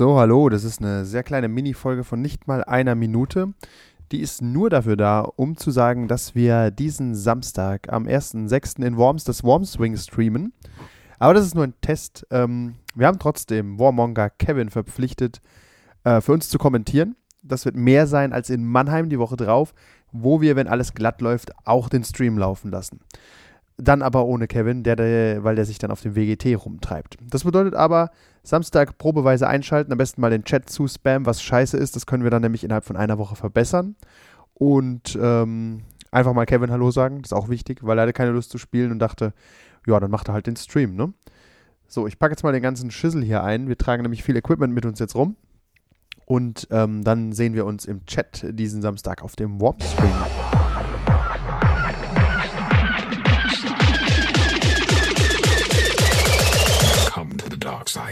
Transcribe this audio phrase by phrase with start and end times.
[0.00, 3.52] So, hallo, das ist eine sehr kleine Mini-Folge von nicht mal einer Minute.
[4.12, 8.82] Die ist nur dafür da, um zu sagen, dass wir diesen Samstag am 1.6.
[8.82, 10.54] in Worms das Wormswing streamen.
[11.18, 12.26] Aber das ist nur ein Test.
[12.30, 15.42] Ähm, wir haben trotzdem Warmonger Kevin verpflichtet,
[16.04, 17.14] äh, für uns zu kommentieren.
[17.42, 19.74] Das wird mehr sein als in Mannheim die Woche drauf,
[20.12, 23.00] wo wir, wenn alles glatt läuft, auch den Stream laufen lassen.
[23.82, 27.16] Dann aber ohne Kevin, der, der, weil der sich dann auf dem WGT rumtreibt.
[27.22, 28.10] Das bedeutet aber,
[28.42, 31.96] Samstag probeweise einschalten, am besten mal den Chat zu spam, was scheiße ist.
[31.96, 33.96] Das können wir dann nämlich innerhalb von einer Woche verbessern.
[34.54, 38.30] Und ähm, einfach mal Kevin Hallo sagen, das ist auch wichtig, weil er hatte keine
[38.30, 39.32] Lust zu spielen und dachte,
[39.86, 41.12] ja, dann macht er halt den Stream, ne?
[41.88, 43.66] So, ich packe jetzt mal den ganzen Schüssel hier ein.
[43.66, 45.36] Wir tragen nämlich viel Equipment mit uns jetzt rum.
[46.24, 50.69] Und ähm, dann sehen wir uns im Chat diesen Samstag auf dem Warp Stream.